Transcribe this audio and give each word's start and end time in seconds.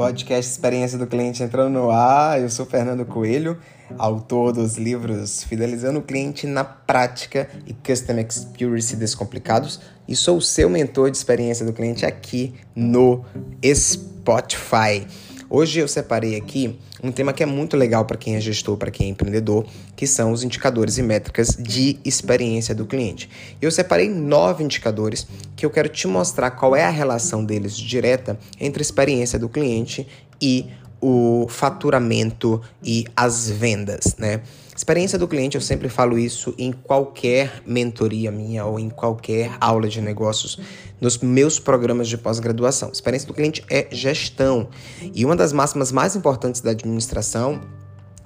Podcast 0.00 0.50
Experiência 0.50 0.96
do 0.96 1.06
Cliente 1.06 1.42
entrando 1.42 1.74
no 1.74 1.90
ar. 1.90 2.40
Eu 2.40 2.48
sou 2.48 2.64
Fernando 2.64 3.04
Coelho, 3.04 3.58
autor 3.98 4.50
dos 4.50 4.78
livros 4.78 5.44
Fidelizando 5.44 5.98
o 5.98 6.02
Cliente 6.02 6.46
na 6.46 6.64
Prática 6.64 7.50
e 7.66 7.74
Custom 7.74 8.18
Experience 8.18 8.96
Descomplicados, 8.96 9.78
e 10.08 10.16
sou 10.16 10.38
o 10.38 10.40
seu 10.40 10.70
mentor 10.70 11.10
de 11.10 11.18
experiência 11.18 11.66
do 11.66 11.74
cliente 11.74 12.06
aqui 12.06 12.54
no 12.74 13.22
Spotify. 13.62 15.06
Hoje 15.52 15.80
eu 15.80 15.88
separei 15.88 16.36
aqui 16.36 16.78
um 17.02 17.10
tema 17.10 17.32
que 17.32 17.42
é 17.42 17.46
muito 17.46 17.76
legal 17.76 18.04
para 18.04 18.16
quem 18.16 18.36
é 18.36 18.40
gestor, 18.40 18.76
para 18.76 18.88
quem 18.88 19.08
é 19.08 19.10
empreendedor, 19.10 19.66
que 19.96 20.06
são 20.06 20.30
os 20.30 20.44
indicadores 20.44 20.96
e 20.96 21.02
métricas 21.02 21.56
de 21.58 21.98
experiência 22.04 22.72
do 22.72 22.86
cliente. 22.86 23.28
Eu 23.60 23.72
separei 23.72 24.08
nove 24.08 24.62
indicadores 24.62 25.26
que 25.56 25.66
eu 25.66 25.70
quero 25.70 25.88
te 25.88 26.06
mostrar 26.06 26.52
qual 26.52 26.76
é 26.76 26.84
a 26.84 26.90
relação 26.90 27.44
deles 27.44 27.76
direta 27.76 28.38
entre 28.60 28.80
a 28.80 28.84
experiência 28.84 29.40
do 29.40 29.48
cliente 29.48 30.06
e 30.40 30.66
o 31.00 31.46
faturamento 31.48 32.62
e 32.80 33.06
as 33.16 33.50
vendas, 33.50 34.14
né? 34.16 34.42
Experiência 34.80 35.18
do 35.18 35.28
cliente, 35.28 35.58
eu 35.58 35.60
sempre 35.60 35.90
falo 35.90 36.18
isso 36.18 36.54
em 36.56 36.72
qualquer 36.72 37.62
mentoria 37.66 38.30
minha 38.32 38.64
ou 38.64 38.80
em 38.80 38.88
qualquer 38.88 39.54
aula 39.60 39.86
de 39.86 40.00
negócios, 40.00 40.58
nos 40.98 41.18
meus 41.18 41.58
programas 41.58 42.08
de 42.08 42.16
pós-graduação. 42.16 42.90
Experiência 42.90 43.28
do 43.28 43.34
cliente 43.34 43.62
é 43.68 43.88
gestão. 43.90 44.70
E 45.14 45.22
uma 45.22 45.36
das 45.36 45.52
máximas 45.52 45.92
mais 45.92 46.16
importantes 46.16 46.62
da 46.62 46.70
administração 46.70 47.60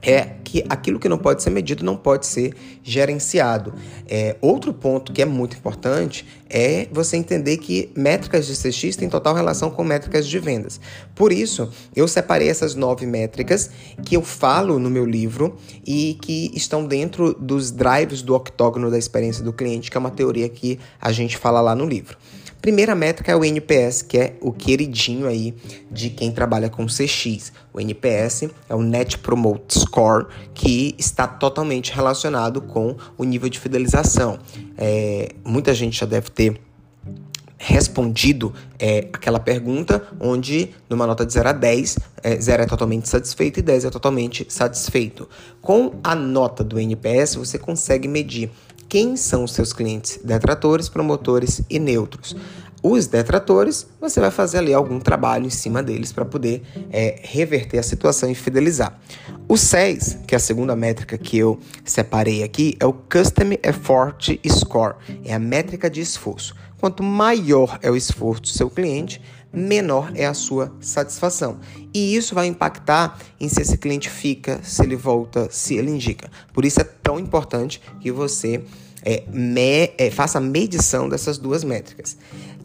é 0.04 0.36
que 0.44 0.64
aquilo 0.68 1.00
que 1.00 1.08
não 1.08 1.18
pode 1.18 1.42
ser 1.42 1.50
medido 1.50 1.84
não 1.84 1.96
pode 1.96 2.26
ser 2.26 2.54
gerenciado. 2.82 3.74
É, 4.06 4.36
outro 4.40 4.72
ponto 4.72 5.12
que 5.12 5.22
é 5.22 5.24
muito 5.24 5.56
importante 5.56 6.26
é 6.48 6.86
você 6.92 7.16
entender 7.16 7.56
que 7.56 7.90
métricas 7.96 8.46
de 8.46 8.52
CX 8.52 8.96
têm 8.96 9.08
total 9.08 9.34
relação 9.34 9.70
com 9.70 9.82
métricas 9.82 10.26
de 10.26 10.38
vendas. 10.38 10.78
Por 11.14 11.32
isso, 11.32 11.70
eu 11.96 12.06
separei 12.06 12.48
essas 12.48 12.74
nove 12.74 13.06
métricas 13.06 13.70
que 14.04 14.16
eu 14.16 14.22
falo 14.22 14.78
no 14.78 14.90
meu 14.90 15.06
livro 15.06 15.56
e 15.84 16.18
que 16.20 16.50
estão 16.54 16.86
dentro 16.86 17.34
dos 17.34 17.70
drives 17.70 18.22
do 18.22 18.34
octógono 18.34 18.90
da 18.90 18.98
experiência 18.98 19.42
do 19.42 19.52
cliente, 19.52 19.90
que 19.90 19.96
é 19.96 20.00
uma 20.00 20.10
teoria 20.10 20.48
que 20.48 20.78
a 21.00 21.10
gente 21.10 21.36
fala 21.36 21.60
lá 21.60 21.74
no 21.74 21.86
livro. 21.86 22.16
Primeira 22.64 22.94
métrica 22.94 23.30
é 23.30 23.36
o 23.36 23.44
NPS, 23.44 24.00
que 24.00 24.16
é 24.16 24.36
o 24.40 24.50
queridinho 24.50 25.26
aí 25.26 25.54
de 25.90 26.08
quem 26.08 26.32
trabalha 26.32 26.70
com 26.70 26.86
CX. 26.86 27.52
O 27.74 27.78
NPS 27.78 28.44
é 28.70 28.74
o 28.74 28.80
Net 28.80 29.18
Promote 29.18 29.80
Score, 29.80 30.28
que 30.54 30.94
está 30.98 31.26
totalmente 31.26 31.92
relacionado 31.92 32.62
com 32.62 32.96
o 33.18 33.24
nível 33.24 33.50
de 33.50 33.60
fidelização. 33.60 34.38
É, 34.78 35.28
muita 35.44 35.74
gente 35.74 36.00
já 36.00 36.06
deve 36.06 36.30
ter 36.30 36.58
respondido 37.58 38.54
é, 38.78 39.08
aquela 39.12 39.38
pergunta 39.38 40.02
onde 40.18 40.70
numa 40.88 41.06
nota 41.06 41.26
de 41.26 41.34
0 41.34 41.50
a 41.50 41.52
10, 41.52 41.98
é, 42.22 42.40
0 42.40 42.62
é 42.62 42.66
totalmente 42.66 43.10
satisfeito 43.10 43.60
e 43.60 43.62
10 43.62 43.84
é 43.84 43.90
totalmente 43.90 44.46
satisfeito. 44.48 45.28
Com 45.60 45.96
a 46.02 46.14
nota 46.14 46.64
do 46.64 46.80
NPS, 46.80 47.34
você 47.34 47.58
consegue 47.58 48.08
medir 48.08 48.50
quem 48.88 49.16
são 49.16 49.44
os 49.44 49.52
seus 49.52 49.72
clientes 49.72 50.18
detratores, 50.22 50.88
promotores 50.88 51.62
e 51.68 51.78
neutros. 51.78 52.36
Os 52.86 53.06
detratores, 53.06 53.86
você 53.98 54.20
vai 54.20 54.30
fazer 54.30 54.58
ali 54.58 54.74
algum 54.74 55.00
trabalho 55.00 55.46
em 55.46 55.50
cima 55.50 55.82
deles 55.82 56.12
para 56.12 56.24
poder 56.26 56.62
é, 56.92 57.18
reverter 57.22 57.78
a 57.78 57.82
situação 57.82 58.30
e 58.30 58.34
fidelizar. 58.34 58.98
O 59.48 59.56
6, 59.56 60.18
que 60.26 60.34
é 60.34 60.36
a 60.36 60.40
segunda 60.40 60.76
métrica 60.76 61.16
que 61.16 61.38
eu 61.38 61.58
separei 61.82 62.42
aqui, 62.42 62.76
é 62.78 62.84
o 62.84 62.92
Custom 62.92 63.56
Effort 63.62 64.38
Score, 64.46 64.96
é 65.24 65.32
a 65.32 65.38
métrica 65.38 65.88
de 65.88 66.02
esforço. 66.02 66.54
Quanto 66.78 67.02
maior 67.02 67.78
é 67.80 67.90
o 67.90 67.96
esforço 67.96 68.42
do 68.42 68.48
seu 68.48 68.68
cliente, 68.68 69.18
menor 69.54 70.12
é 70.14 70.26
a 70.26 70.34
sua 70.34 70.72
satisfação. 70.80 71.58
E 71.92 72.16
isso 72.16 72.34
vai 72.34 72.46
impactar 72.46 73.18
em 73.40 73.48
se 73.48 73.62
esse 73.62 73.78
cliente 73.78 74.10
fica, 74.10 74.60
se 74.62 74.82
ele 74.82 74.96
volta, 74.96 75.48
se 75.50 75.76
ele 75.76 75.90
indica. 75.90 76.30
Por 76.52 76.64
isso 76.64 76.80
é 76.80 76.84
tão 76.84 77.18
importante 77.18 77.80
que 78.00 78.10
você 78.10 78.64
é, 79.02 79.24
me, 79.28 79.92
é, 79.98 80.10
faça 80.10 80.38
a 80.38 80.40
medição 80.40 81.08
dessas 81.08 81.38
duas 81.38 81.62
métricas. 81.62 82.16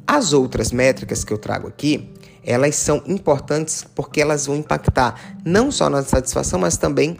As 0.08 0.34
outras 0.34 0.72
métricas 0.72 1.24
que 1.24 1.32
eu 1.32 1.38
trago 1.38 1.68
aqui, 1.68 2.10
elas 2.44 2.76
são 2.76 3.04
importantes 3.06 3.86
porque 3.94 4.22
elas 4.22 4.46
vão 4.48 4.56
impactar 4.56 5.38
não 5.46 5.72
só 5.72 5.90
na 5.90 6.02
satisfação, 6.02 6.60
mas 6.60 6.78
também 6.78 7.18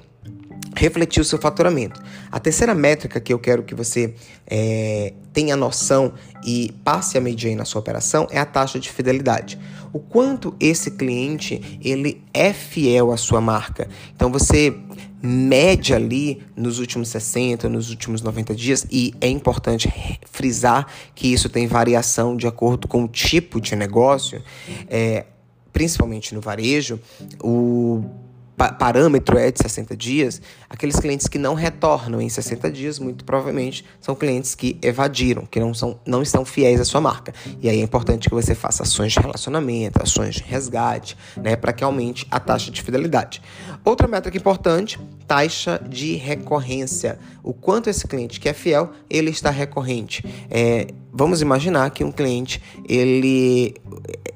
refletir 0.80 1.20
o 1.20 1.26
seu 1.26 1.38
faturamento. 1.38 2.02
A 2.32 2.40
terceira 2.40 2.74
métrica 2.74 3.20
que 3.20 3.34
eu 3.34 3.38
quero 3.38 3.64
que 3.64 3.76
você 3.76 4.14
é, 4.48 5.14
tenha 5.34 5.58
noção 5.58 6.14
e 6.46 6.74
passe 6.86 7.18
a 7.18 7.22
medir 7.22 7.54
na 7.54 7.66
sua 7.66 7.82
operação 7.82 8.28
é 8.32 8.40
a 8.40 8.46
taxa 8.46 8.80
de 8.80 8.90
fidelidade. 8.90 9.60
O 9.92 10.00
quanto 10.00 10.56
esse 10.58 10.92
cliente 10.92 11.80
ele 11.84 12.24
é 12.34 12.54
fiel 12.54 13.12
à 13.12 13.18
sua 13.18 13.42
marca. 13.42 13.90
Então 14.16 14.32
você 14.32 14.74
mede 15.22 15.94
ali 15.94 16.42
nos 16.56 16.80
últimos 16.80 17.10
60, 17.10 17.68
nos 17.68 17.90
últimos 17.90 18.22
90 18.22 18.56
dias, 18.56 18.88
e 18.90 19.14
é 19.20 19.28
importante 19.28 19.92
frisar 20.32 20.88
que 21.14 21.28
isso 21.28 21.50
tem 21.50 21.68
variação 21.68 22.38
de 22.38 22.48
acordo 22.48 22.88
com 22.88 23.04
o 23.04 23.08
tipo 23.08 23.60
de 23.60 23.76
negócio, 23.76 24.42
é, 24.88 25.26
principalmente 25.74 26.34
no 26.34 26.40
varejo, 26.40 27.02
o 27.44 28.29
parâmetro 28.68 29.38
é 29.38 29.52
de 29.52 29.62
60 29.62 29.96
dias, 29.96 30.42
aqueles 30.70 31.00
clientes 31.00 31.28
que 31.28 31.38
não 31.38 31.54
retornam 31.54 32.22
em 32.22 32.28
60 32.28 32.70
dias, 32.72 33.00
muito 33.00 33.24
provavelmente 33.24 33.86
são 34.02 34.14
clientes 34.14 34.54
que 34.54 34.78
evadiram, 34.82 35.46
que 35.46 35.60
não, 35.60 35.74
são, 35.74 36.00
não 36.06 36.22
estão 36.22 36.44
fiéis 36.44 36.82
à 36.82 36.86
sua 36.86 37.00
marca. 37.00 37.34
E 37.62 37.70
aí 37.70 37.80
é 37.80 37.84
importante 37.84 38.28
que 38.28 38.36
você 38.36 38.54
faça 38.54 38.84
ações 38.84 39.14
de 39.14 39.20
relacionamento, 39.20 40.02
ações 40.02 40.36
de 40.36 40.44
resgate, 40.44 41.18
né, 41.38 41.56
para 41.56 41.72
que 41.72 41.84
aumente 41.84 42.28
a 42.30 42.40
taxa 42.40 42.70
de 42.70 42.82
fidelidade. 42.82 43.42
Outra 43.84 44.08
métrica 44.08 44.38
importante, 44.38 45.00
taxa 45.26 45.82
de 45.88 46.16
recorrência. 46.16 47.18
O 47.42 47.54
quanto 47.54 47.90
esse 47.90 48.08
cliente 48.08 48.40
que 48.40 48.50
é 48.50 48.54
fiel, 48.54 48.92
ele 49.10 49.30
está 49.30 49.50
recorrente. 49.50 50.24
É, 50.50 50.88
vamos 51.12 51.42
imaginar 51.42 51.90
que 51.92 52.04
um 52.04 52.12
cliente 52.12 52.62
ele 52.88 53.76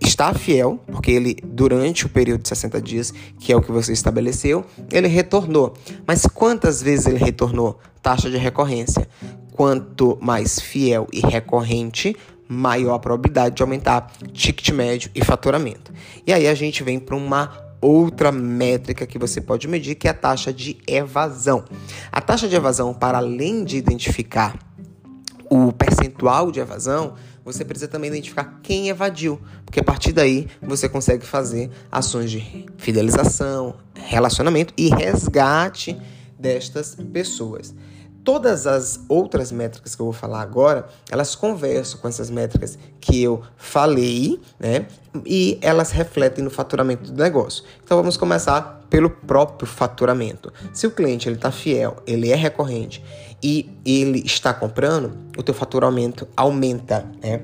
está 0.06 0.34
fiel, 0.34 0.80
porque 0.88 1.12
ele 1.12 1.36
durante 1.44 2.06
o 2.06 2.10
período 2.10 2.42
de 2.44 2.50
60 2.50 2.82
dias, 2.82 3.14
que 3.40 3.52
é 3.52 3.56
o 3.56 3.62
que 3.62 3.72
você 3.72 3.94
estabeleceu, 3.94 4.66
ele 4.92 5.08
retornou. 5.08 5.74
Mas 6.06 6.26
quantas 6.26 6.82
vezes 6.82 7.08
ele 7.08 7.18
retornou? 7.18 7.80
Taxa 8.02 8.30
de 8.30 8.38
recorrência. 8.38 9.08
Quanto 9.52 10.18
mais 10.22 10.60
fiel 10.60 11.08
e 11.14 11.20
recorrente, 11.20 12.16
maior 12.48 12.96
a 12.96 13.00
probabilidade 13.00 13.56
de 13.56 13.64
aumentar 13.64 14.12
ticket 14.32 14.70
médio 14.70 15.12
e 15.14 15.24
faturamento. 15.24 15.94
E 16.26 16.34
aí 16.34 16.48
a 16.48 16.54
gente 16.54 16.84
vem 16.84 17.00
para 17.00 17.16
uma 17.16 17.52
outra 17.80 18.32
métrica 18.32 19.06
que 19.06 19.20
você 19.20 19.42
pode 19.42 19.68
medir, 19.68 19.96
que 19.96 20.08
é 20.08 20.12
a 20.12 20.14
taxa 20.14 20.54
de 20.54 20.78
evasão. 20.88 21.66
A 22.12 22.22
taxa 22.22 22.48
de 22.48 22.56
evasão, 22.56 22.94
para 22.94 23.18
além 23.18 23.64
de 23.64 23.78
identificar 23.78 24.58
o 25.50 25.72
percentual 25.72 26.52
de 26.52 26.60
evasão, 26.60 27.16
você 27.44 27.66
precisa 27.66 27.90
também 27.90 28.10
identificar 28.10 28.60
quem 28.64 28.90
evadiu, 28.90 29.40
porque 29.66 29.80
a 29.80 29.84
partir 29.84 30.14
daí 30.14 30.48
você 30.62 30.88
consegue 30.88 31.26
fazer 31.26 31.70
ações 31.92 32.32
de 32.32 32.66
fidelização, 32.78 33.76
relacionamento 33.94 34.74
e 34.78 34.90
resgate 34.90 36.00
destas 36.40 36.96
pessoas. 37.12 37.74
Todas 38.24 38.66
as 38.66 39.02
outras 39.10 39.52
métricas 39.52 39.96
que 39.96 40.02
eu 40.02 40.06
vou 40.06 40.14
falar 40.14 40.42
agora, 40.42 40.88
elas 41.12 41.36
conversam 41.36 42.00
com 42.00 42.08
essas 42.08 42.30
métricas 42.30 42.80
que 43.02 43.22
eu 43.22 43.44
falei, 43.58 44.40
né? 44.58 44.88
E 45.26 45.60
elas 45.62 45.92
refletem 45.92 46.42
no 46.42 46.50
faturamento 46.50 47.12
do 47.12 47.22
negócio. 47.22 47.66
Então 47.84 47.98
vamos 47.98 48.16
começar 48.16 48.83
pelo 48.94 49.10
próprio 49.10 49.68
faturamento. 49.68 50.54
Se 50.72 50.86
o 50.86 50.92
cliente 50.92 51.28
ele 51.28 51.36
está 51.36 51.52
fiel, 51.52 51.96
ele 52.06 52.32
é 52.32 52.36
recorrente 52.36 53.04
e 53.42 53.68
ele 53.84 54.20
está 54.24 54.54
comprando, 54.54 55.18
o 55.36 55.42
teu 55.42 55.56
faturamento 55.56 56.28
aumenta, 56.38 57.04
né? 57.20 57.42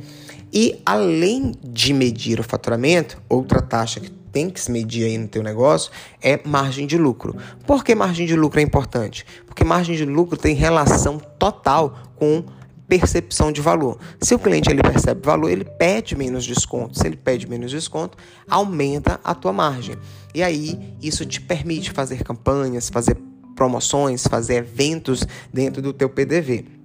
E 0.53 0.79
além 0.85 1.53
de 1.63 1.91
medir 1.91 2.39
o 2.39 2.43
faturamento, 2.43 3.19
outra 3.27 3.63
taxa 3.63 3.99
que 3.99 4.11
tem 4.11 4.47
que 4.47 4.61
se 4.61 4.71
medir 4.71 5.05
aí 5.05 5.17
no 5.17 5.27
teu 5.27 5.41
negócio 5.41 5.91
é 6.21 6.39
margem 6.45 6.85
de 6.85 6.99
lucro. 6.99 7.35
Por 7.65 7.83
que 7.83 7.95
margem 7.95 8.27
de 8.27 8.35
lucro 8.35 8.59
é 8.59 8.63
importante? 8.63 9.25
Porque 9.47 9.63
margem 9.63 9.95
de 9.95 10.05
lucro 10.05 10.37
tem 10.37 10.53
relação 10.53 11.17
total 11.17 11.97
com 12.15 12.43
percepção 12.89 13.51
de 13.51 13.61
valor. 13.61 13.99
Se 14.19 14.33
o 14.33 14.39
cliente 14.39 14.69
ele 14.69 14.81
percebe 14.81 15.23
valor, 15.23 15.49
ele 15.49 15.63
pede 15.63 16.17
menos 16.17 16.43
desconto. 16.43 16.97
Se 16.97 17.05
ele 17.05 17.15
pede 17.15 17.47
menos 17.47 17.71
desconto, 17.71 18.17
aumenta 18.49 19.19
a 19.23 19.35
tua 19.35 19.53
margem. 19.53 19.95
E 20.33 20.41
aí 20.41 20.95
isso 21.01 21.25
te 21.25 21.39
permite 21.39 21.91
fazer 21.91 22.23
campanhas, 22.23 22.89
fazer 22.89 23.15
promoções, 23.55 24.25
fazer 24.25 24.55
eventos 24.55 25.25
dentro 25.53 25.81
do 25.81 25.93
teu 25.93 26.09
PDV. 26.09 26.78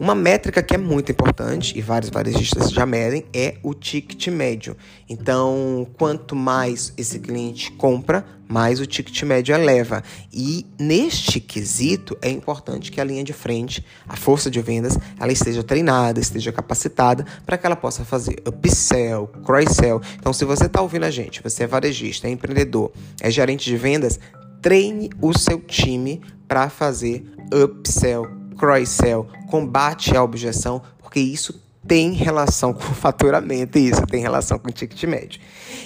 Uma 0.00 0.14
métrica 0.14 0.62
que 0.62 0.74
é 0.74 0.78
muito 0.78 1.12
importante 1.12 1.78
e 1.78 1.82
vários 1.82 2.10
varejistas 2.10 2.70
já 2.70 2.86
medem 2.86 3.26
é 3.34 3.56
o 3.62 3.74
ticket 3.74 4.28
médio. 4.28 4.74
Então, 5.06 5.86
quanto 5.98 6.34
mais 6.34 6.90
esse 6.96 7.18
cliente 7.18 7.70
compra, 7.72 8.24
mais 8.48 8.80
o 8.80 8.86
ticket 8.86 9.22
médio 9.24 9.54
eleva. 9.54 10.02
E 10.32 10.64
neste 10.78 11.38
quesito 11.38 12.16
é 12.22 12.30
importante 12.30 12.90
que 12.90 12.98
a 12.98 13.04
linha 13.04 13.22
de 13.22 13.34
frente, 13.34 13.84
a 14.08 14.16
força 14.16 14.50
de 14.50 14.62
vendas, 14.62 14.96
ela 15.20 15.32
esteja 15.32 15.62
treinada, 15.62 16.18
esteja 16.18 16.50
capacitada 16.50 17.26
para 17.44 17.58
que 17.58 17.66
ela 17.66 17.76
possa 17.76 18.02
fazer 18.02 18.42
upsell, 18.48 19.26
cross-sell. 19.44 20.00
Então, 20.18 20.32
se 20.32 20.46
você 20.46 20.64
está 20.64 20.80
ouvindo 20.80 21.04
a 21.04 21.10
gente, 21.10 21.42
você 21.42 21.64
é 21.64 21.66
varejista, 21.66 22.26
é 22.26 22.30
empreendedor, 22.30 22.90
é 23.20 23.30
gerente 23.30 23.66
de 23.68 23.76
vendas, 23.76 24.18
treine 24.62 25.10
o 25.20 25.38
seu 25.38 25.60
time 25.60 26.22
para 26.48 26.70
fazer 26.70 27.22
upsell, 27.52 28.39
cross-sell, 28.60 29.26
combate 29.48 30.14
à 30.14 30.22
objeção, 30.22 30.82
porque 31.00 31.18
isso 31.18 31.58
tem 31.88 32.12
relação 32.12 32.74
com 32.74 32.82
o 32.82 32.94
faturamento 32.94 33.78
e 33.78 33.88
isso 33.88 34.06
tem 34.06 34.20
relação 34.20 34.58
com 34.58 34.68
o 34.68 34.72
ticket 34.72 35.02
médio. 35.04 35.40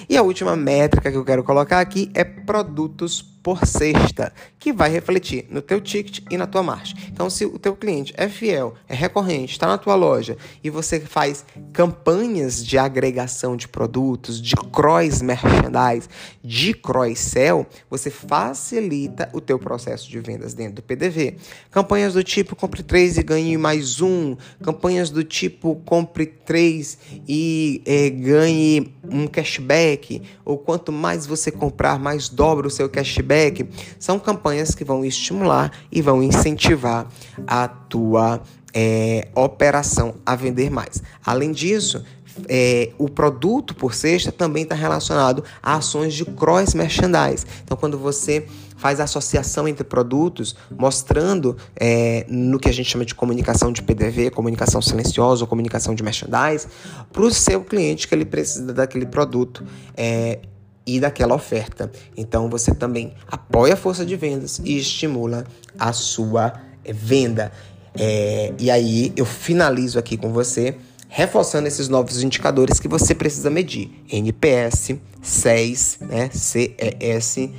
E 0.09 0.17
a 0.17 0.21
última 0.21 0.55
métrica 0.57 1.09
que 1.09 1.17
eu 1.17 1.23
quero 1.23 1.43
colocar 1.43 1.79
aqui 1.79 2.11
é 2.13 2.25
produtos 2.25 3.33
por 3.45 3.63
cesta, 3.63 4.33
que 4.57 4.73
vai 4.73 4.89
refletir 4.89 5.45
no 5.51 5.61
teu 5.61 5.79
ticket 5.79 6.25
e 6.31 6.35
na 6.35 6.47
tua 6.47 6.63
margem. 6.63 6.97
Então, 7.11 7.29
se 7.29 7.45
o 7.45 7.59
teu 7.59 7.75
cliente 7.75 8.11
é 8.17 8.27
fiel, 8.27 8.73
é 8.89 8.95
recorrente, 8.95 9.51
está 9.51 9.67
na 9.67 9.77
tua 9.77 9.93
loja 9.93 10.35
e 10.63 10.71
você 10.71 10.99
faz 10.99 11.45
campanhas 11.71 12.65
de 12.65 12.75
agregação 12.75 13.55
de 13.55 13.67
produtos, 13.67 14.41
de 14.41 14.55
cross 14.55 15.21
merchandise, 15.21 16.09
de 16.43 16.73
cross 16.73 17.19
sell, 17.19 17.67
você 17.87 18.09
facilita 18.09 19.29
o 19.31 19.39
teu 19.39 19.59
processo 19.59 20.09
de 20.09 20.19
vendas 20.19 20.55
dentro 20.55 20.77
do 20.77 20.81
PDV. 20.81 21.35
Campanhas 21.69 22.15
do 22.15 22.23
tipo 22.23 22.55
compre 22.55 22.81
3 22.81 23.19
e 23.19 23.21
ganhe 23.23 23.57
mais 23.59 24.01
um, 24.01 24.35
campanhas 24.63 25.11
do 25.11 25.23
tipo 25.23 25.75
compre 25.85 26.25
3 26.25 26.97
e 27.27 27.83
é, 27.85 28.09
ganhe 28.09 28.91
um 29.07 29.27
cashback, 29.27 30.23
ou 30.43 30.57
quanto 30.57 30.91
mais 30.91 31.27
você 31.27 31.51
comprar, 31.51 31.99
mais 31.99 32.27
dobra 32.27 32.65
o 32.65 32.71
seu 32.71 32.89
cashback 32.89 33.34
são 33.99 34.19
campanhas 34.19 34.73
que 34.73 34.83
vão 34.83 35.03
estimular 35.03 35.71
e 35.91 36.01
vão 36.01 36.21
incentivar 36.21 37.07
a 37.47 37.67
tua 37.67 38.41
é, 38.73 39.27
operação 39.35 40.15
a 40.25 40.35
vender 40.35 40.69
mais. 40.69 41.01
Além 41.25 41.51
disso, 41.51 42.03
é, 42.49 42.91
o 42.97 43.09
produto 43.09 43.73
por 43.73 43.93
cesta 43.93 44.31
também 44.31 44.63
está 44.63 44.75
relacionado 44.75 45.43
a 45.63 45.75
ações 45.75 46.13
de 46.13 46.25
cross 46.25 46.73
merchandise. 46.73 47.45
Então, 47.63 47.77
quando 47.77 47.97
você 47.97 48.45
faz 48.75 48.99
associação 48.99 49.67
entre 49.67 49.83
produtos, 49.83 50.55
mostrando 50.77 51.55
é, 51.75 52.25
no 52.27 52.59
que 52.59 52.67
a 52.67 52.73
gente 52.73 52.89
chama 52.89 53.05
de 53.05 53.15
comunicação 53.15 53.71
de 53.71 53.81
PDV, 53.81 54.31
comunicação 54.31 54.81
silenciosa 54.81 55.43
ou 55.43 55.47
comunicação 55.47 55.95
de 55.95 56.03
merchandise, 56.03 56.67
para 57.11 57.23
o 57.23 57.31
seu 57.31 57.63
cliente 57.63 58.07
que 58.07 58.13
ele 58.13 58.25
precisa 58.25 58.73
daquele 58.73 59.05
produto. 59.05 59.63
É, 59.95 60.39
e 60.85 60.99
daquela 60.99 61.35
oferta. 61.35 61.91
Então 62.15 62.49
você 62.49 62.73
também 62.73 63.13
apoia 63.27 63.73
a 63.73 63.77
força 63.77 64.05
de 64.05 64.15
vendas 64.15 64.59
e 64.63 64.77
estimula 64.77 65.45
a 65.79 65.91
sua 65.91 66.53
eh, 66.83 66.93
venda. 66.93 67.51
É, 67.97 68.53
e 68.59 68.69
aí 68.69 69.13
eu 69.15 69.25
finalizo 69.25 69.97
aqui 69.97 70.17
com 70.17 70.31
você, 70.31 70.75
reforçando 71.07 71.67
esses 71.67 71.87
novos 71.87 72.21
indicadores 72.21 72.79
que 72.79 72.87
você 72.87 73.15
precisa 73.15 73.49
medir: 73.49 73.89
NPS, 74.11 74.95
CES, 75.21 75.99
né, 76.01 76.29
CES, 76.31 77.49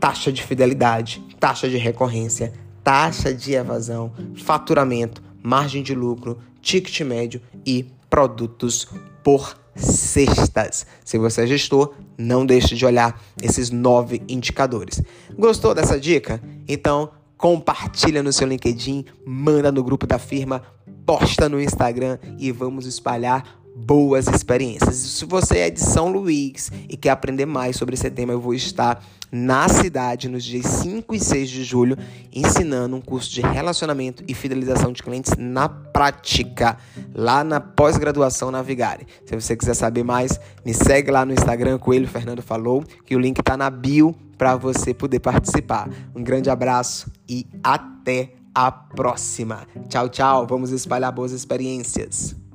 taxa 0.00 0.32
de 0.32 0.42
fidelidade, 0.42 1.22
taxa 1.38 1.68
de 1.68 1.76
recorrência, 1.76 2.52
taxa 2.82 3.34
de 3.34 3.52
evasão, 3.52 4.12
faturamento, 4.36 5.22
margem 5.42 5.82
de 5.82 5.94
lucro, 5.94 6.38
ticket 6.62 7.00
médio 7.02 7.40
e 7.64 7.86
produtos 8.08 8.88
por 9.22 9.56
cestas. 9.76 10.86
Se 11.04 11.18
você 11.18 11.42
é 11.42 11.46
gestor, 11.46 11.94
não 12.18 12.44
deixe 12.44 12.74
de 12.74 12.84
olhar 12.84 13.20
esses 13.42 13.70
nove 13.70 14.22
indicadores. 14.28 15.02
Gostou 15.38 15.74
dessa 15.74 16.00
dica? 16.00 16.40
Então 16.66 17.10
compartilha 17.36 18.22
no 18.22 18.32
seu 18.32 18.48
LinkedIn, 18.48 19.04
manda 19.24 19.70
no 19.70 19.84
grupo 19.84 20.06
da 20.06 20.18
firma, 20.18 20.62
posta 21.04 21.48
no 21.48 21.60
Instagram 21.60 22.18
e 22.38 22.50
vamos 22.50 22.86
espalhar 22.86 23.60
boas 23.76 24.26
experiências. 24.26 24.96
Se 24.96 25.24
você 25.26 25.58
é 25.58 25.70
de 25.70 25.80
São 25.80 26.08
Luís 26.08 26.72
e 26.88 26.96
quer 26.96 27.10
aprender 27.10 27.44
mais 27.44 27.76
sobre 27.76 27.94
esse 27.94 28.10
tema, 28.10 28.32
eu 28.32 28.40
vou 28.40 28.54
estar 28.54 29.04
na 29.30 29.68
cidade 29.68 30.28
nos 30.28 30.44
dias 30.44 30.64
5 30.64 31.14
e 31.14 31.20
6 31.20 31.50
de 31.50 31.62
julho 31.62 31.98
ensinando 32.32 32.96
um 32.96 33.00
curso 33.02 33.30
de 33.30 33.42
relacionamento 33.42 34.24
e 34.26 34.32
fidelização 34.32 34.92
de 34.92 35.02
clientes 35.02 35.32
na 35.36 35.68
prática, 35.68 36.78
lá 37.14 37.44
na 37.44 37.60
pós-graduação 37.60 38.50
Navigare. 38.50 39.06
Se 39.26 39.34
você 39.34 39.54
quiser 39.54 39.74
saber 39.74 40.04
mais, 40.04 40.40
me 40.64 40.72
segue 40.72 41.10
lá 41.10 41.26
no 41.26 41.34
Instagram, 41.34 41.78
Coelho 41.78 42.08
Fernando 42.08 42.40
falou, 42.40 42.82
que 43.04 43.14
o 43.14 43.18
link 43.18 43.40
está 43.40 43.56
na 43.58 43.68
bio 43.68 44.14
para 44.38 44.56
você 44.56 44.94
poder 44.94 45.20
participar. 45.20 45.90
Um 46.14 46.22
grande 46.22 46.48
abraço 46.48 47.10
e 47.28 47.46
até 47.62 48.32
a 48.54 48.72
próxima. 48.72 49.66
Tchau, 49.88 50.08
tchau. 50.08 50.46
Vamos 50.46 50.70
espalhar 50.70 51.12
boas 51.12 51.32
experiências. 51.32 52.45